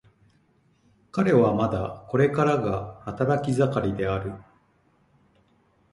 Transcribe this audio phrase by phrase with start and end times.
[1.11, 4.31] 彼はまだこれからが働き盛りである。